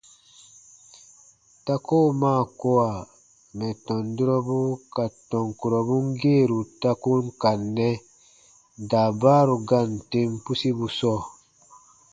Ta 1.65 1.75
koo 1.85 2.07
maa 2.21 2.41
kowa 2.59 2.89
mɛ̀ 3.57 3.71
tɔn 3.85 4.03
durɔbu 4.17 4.57
ka 4.95 5.05
tɔn 5.29 5.47
kurɔbun 5.59 6.05
geeru 6.21 6.59
ta 6.81 6.91
ko 7.01 7.11
n 7.23 7.27
ka 7.41 7.51
nɛ 7.75 7.89
daabaaru 8.89 9.55
gaan 9.69 9.89
tem 10.09 10.31
pusibu 10.43 10.85
sɔɔ. 10.97 11.19